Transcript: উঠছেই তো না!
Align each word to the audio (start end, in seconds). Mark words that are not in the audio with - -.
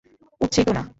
উঠছেই 0.41 0.65
তো 0.65 0.73
না! 0.73 0.83